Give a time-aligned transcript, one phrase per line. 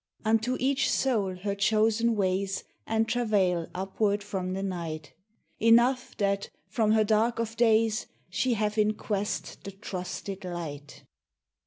[0.25, 5.13] Unto each soul her chosen ways And travail upward from the night.
[5.59, 11.03] Enough, that from her dark of days She have in quest the trusted light.